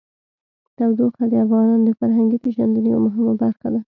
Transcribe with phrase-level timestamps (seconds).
[0.75, 3.81] تودوخه د افغانانو د فرهنګي پیژندنې یوه مهمه برخه ده.